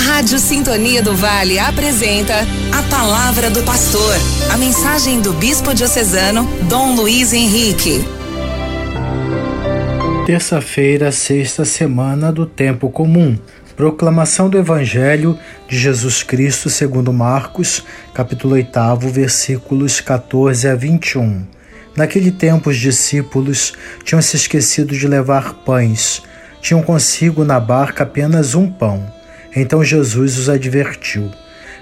[0.00, 2.34] Rádio Sintonia do Vale apresenta
[2.72, 4.14] a Palavra do Pastor,
[4.50, 8.02] a mensagem do Bispo Diocesano Dom Luiz Henrique.
[10.24, 13.38] Terça-feira, sexta semana do Tempo Comum.
[13.76, 18.70] Proclamação do Evangelho de Jesus Cristo segundo Marcos, capítulo 8,
[19.12, 21.46] versículos 14 a 21.
[21.94, 26.22] Naquele tempo os discípulos tinham se esquecido de levar pães.
[26.62, 29.19] Tinham consigo na barca apenas um pão.
[29.54, 31.30] Então Jesus os advertiu: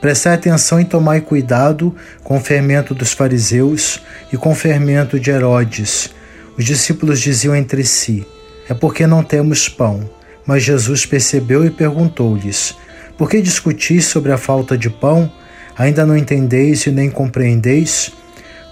[0.00, 1.94] Prestai atenção e tomai cuidado
[2.24, 4.00] com o fermento dos fariseus
[4.32, 6.10] e com o fermento de Herodes.
[6.58, 8.26] Os discípulos diziam entre si:
[8.68, 10.10] É porque não temos pão.
[10.44, 12.76] Mas Jesus percebeu e perguntou-lhes:
[13.16, 15.30] Por que discutis sobre a falta de pão?
[15.78, 18.12] Ainda não entendeis e nem compreendeis?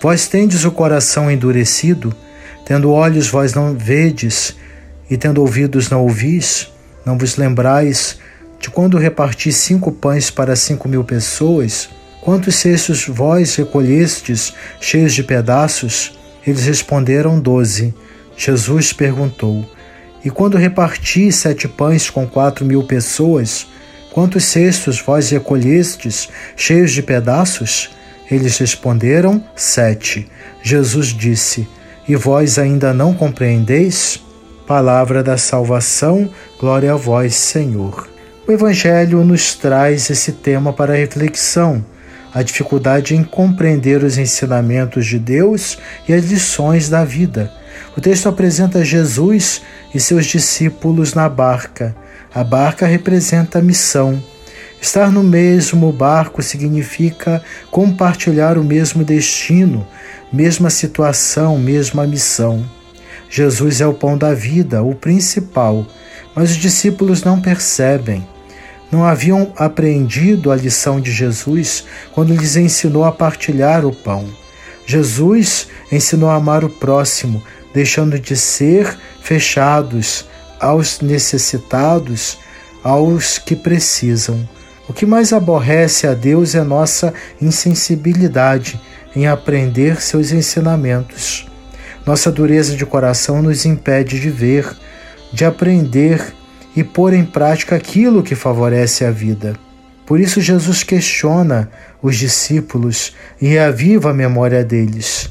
[0.00, 2.14] Vós tendes o coração endurecido?
[2.64, 4.56] Tendo olhos vós não vedes,
[5.10, 6.72] e tendo ouvidos não ouvis?
[7.04, 8.18] Não vos lembrais
[8.58, 11.88] de quando reparti cinco pães para cinco mil pessoas,
[12.20, 16.18] quantos cestos vós recolhestes cheios de pedaços?
[16.46, 17.94] Eles responderam doze.
[18.36, 19.64] Jesus perguntou:
[20.24, 23.66] E quando reparti sete pães com quatro mil pessoas,
[24.12, 27.90] quantos cestos vós recolhestes cheios de pedaços?
[28.30, 30.28] Eles responderam: Sete.
[30.62, 31.68] Jesus disse:
[32.08, 34.20] E vós ainda não compreendeis?
[34.66, 38.15] Palavra da salvação, glória a vós, Senhor.
[38.48, 41.84] O Evangelho nos traz esse tema para reflexão,
[42.32, 45.76] a dificuldade em compreender os ensinamentos de Deus
[46.08, 47.52] e as lições da vida.
[47.96, 51.96] O texto apresenta Jesus e seus discípulos na barca.
[52.32, 54.22] A barca representa a missão.
[54.80, 59.84] Estar no mesmo barco significa compartilhar o mesmo destino,
[60.32, 62.64] mesma situação, mesma missão.
[63.28, 65.84] Jesus é o pão da vida, o principal,
[66.32, 68.35] mas os discípulos não percebem
[68.90, 74.26] não haviam apreendido a lição de Jesus quando lhes ensinou a partilhar o pão.
[74.86, 77.42] Jesus ensinou a amar o próximo,
[77.74, 80.24] deixando de ser fechados
[80.60, 82.38] aos necessitados,
[82.82, 84.48] aos que precisam.
[84.88, 88.80] O que mais aborrece a Deus é nossa insensibilidade
[89.14, 91.46] em aprender seus ensinamentos.
[92.06, 94.76] Nossa dureza de coração nos impede de ver,
[95.32, 96.32] de aprender
[96.76, 99.54] e pôr em prática aquilo que favorece a vida.
[100.04, 101.70] Por isso, Jesus questiona
[102.02, 105.30] os discípulos e reaviva a memória deles.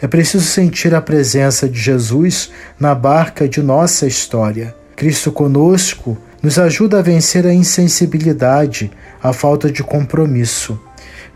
[0.00, 4.74] É preciso sentir a presença de Jesus na barca de nossa história.
[4.94, 8.90] Cristo conosco nos ajuda a vencer a insensibilidade,
[9.22, 10.78] a falta de compromisso.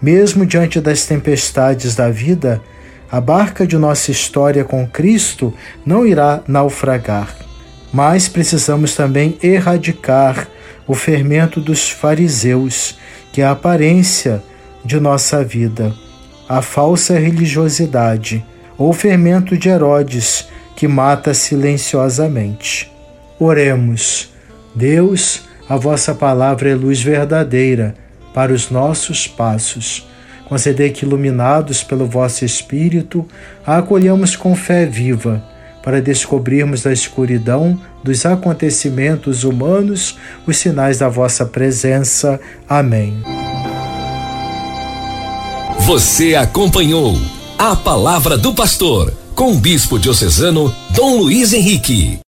[0.03, 2.61] Mesmo diante das tempestades da vida,
[3.11, 7.46] a barca de nossa história com Cristo não irá naufragar
[7.93, 10.49] mas precisamos também erradicar
[10.87, 12.97] o fermento dos fariseus,
[13.33, 14.43] que é a aparência
[14.85, 15.93] de nossa vida,
[16.49, 18.45] a falsa religiosidade,
[18.79, 22.93] ou o fermento de Herodes, que mata silenciosamente.
[23.39, 24.31] Oremos.
[24.75, 27.95] Deus, a vossa palavra é luz verdadeira
[28.35, 30.07] para os nossos passos.
[30.45, 33.27] Concedei que, iluminados pelo vosso Espírito,
[33.67, 35.43] a acolhamos com fé viva
[35.87, 42.41] para descobrirmos da escuridão dos acontecimentos humanos os sinais da vossa presença.
[42.69, 43.23] Amém.
[45.79, 47.17] Você acompanhou
[47.57, 52.26] a palavra do pastor com o bispo diocesano Dom Luiz Henrique.